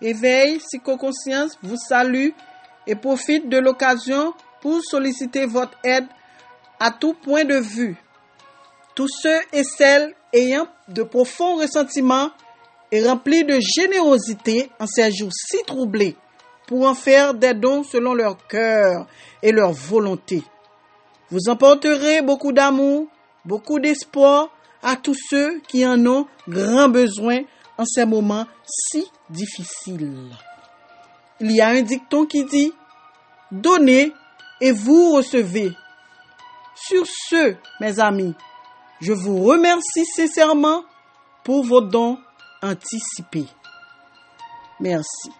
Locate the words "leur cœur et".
18.14-19.52